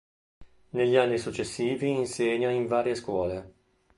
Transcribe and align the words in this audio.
Negli 0.69 0.95
anni 0.95 1.19
successivi 1.19 1.87
insegna 1.91 2.49
in 2.49 2.65
varie 2.65 2.95
scuole. 2.95 3.53